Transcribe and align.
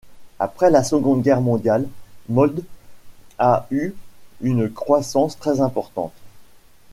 Après 0.39 0.71
la 0.71 0.83
Seconde 0.83 1.21
Guerre 1.21 1.41
mondiale, 1.41 1.85
Molde 2.27 2.63
a 3.37 3.67
eu 3.69 3.93
une 4.41 4.67
croissance 4.67 5.37
très 5.37 5.61
importante. 5.61 6.11